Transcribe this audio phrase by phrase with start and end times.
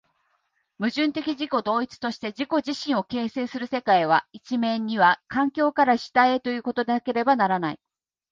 [0.79, 7.79] 矛盾的自己同一として自己自身を形成する世界は、一面には環境から主体へということでなければならない。